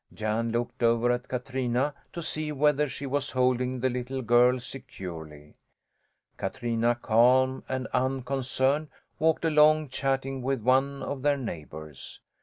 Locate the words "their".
11.21-11.37